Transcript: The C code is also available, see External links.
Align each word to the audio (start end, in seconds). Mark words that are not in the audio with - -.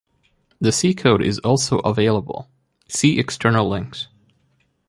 The 0.59 0.71
C 0.71 0.95
code 0.95 1.21
is 1.21 1.37
also 1.37 1.77
available, 1.77 2.49
see 2.87 3.19
External 3.19 3.69
links. 3.69 4.07